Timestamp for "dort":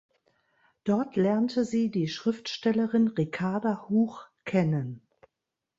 0.83-1.15